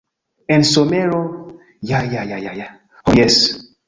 [0.55, 1.19] En somero,
[1.79, 2.69] ja ja ja ja ja...
[3.05, 3.37] ho jes!